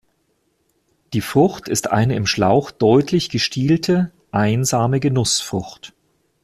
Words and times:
Die 1.13 1.21
Frucht 1.21 1.67
ist 1.69 1.91
eine 1.91 2.15
im 2.15 2.25
Schlauch 2.25 2.71
deutlich 2.71 3.29
gestielte, 3.29 4.11
einsamige 4.31 5.11
Nussfrucht. 5.11 5.93